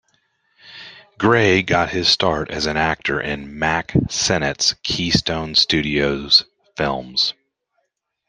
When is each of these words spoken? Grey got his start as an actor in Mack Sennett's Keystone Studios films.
Grey 1.19 1.61
got 1.61 1.91
his 1.91 2.07
start 2.07 2.49
as 2.49 2.65
an 2.65 2.75
actor 2.75 3.21
in 3.21 3.59
Mack 3.59 3.93
Sennett's 4.09 4.73
Keystone 4.81 5.53
Studios 5.53 6.43
films. 6.75 7.35